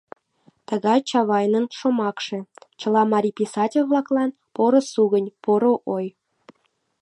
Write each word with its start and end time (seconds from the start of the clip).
Тыгак 0.67 1.01
Чавайнын 1.09 1.65
шомакше— 1.79 2.39
чыла 2.79 3.03
марий 3.13 3.35
писатель-влаклан 3.39 4.29
поро 4.55 4.81
сугынь, 4.93 5.33
поро 5.43 5.73
ой. 5.95 6.05